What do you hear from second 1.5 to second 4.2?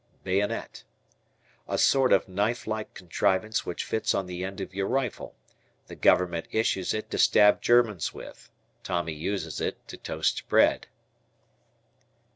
A sort of knife like contrivance which fits